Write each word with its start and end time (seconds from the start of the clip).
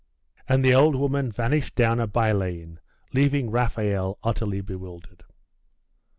And 0.49 0.65
the 0.65 0.73
old 0.73 0.95
woman 0.95 1.31
vanished 1.31 1.75
down 1.75 1.99
a 1.99 2.07
by 2.07 2.31
lane, 2.31 2.79
leaving 3.13 3.51
Raphael 3.51 4.17
utterly 4.23 4.59
bewildered. 4.61 5.23